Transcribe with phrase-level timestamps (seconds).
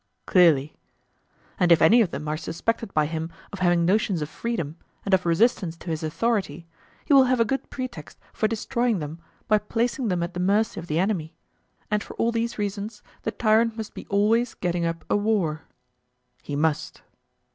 [0.25, 0.73] Clearly.
[1.59, 5.13] And if any of them are suspected by him of having notions of freedom, and
[5.13, 6.65] of resistance to his authority,
[7.05, 10.79] he will have a good pretext for destroying them by placing them at the mercy
[10.79, 11.35] of the enemy;
[11.91, 15.65] and for all these reasons the tyrant must be always getting up a war.
[16.41, 17.03] He must.